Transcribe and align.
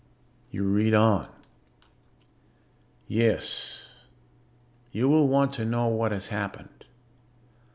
You 0.49 0.63
read 0.63 0.95
on: 0.95 1.29
"Yes, 3.07 3.87
you 4.91 5.07
will 5.07 5.27
want 5.27 5.53
to 5.53 5.63
know 5.63 5.89
what 5.89 6.11
has 6.11 6.29
happened. 6.29 6.87